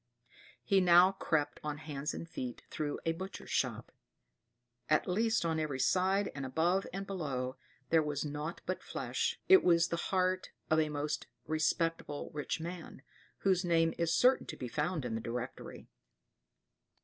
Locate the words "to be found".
14.47-15.05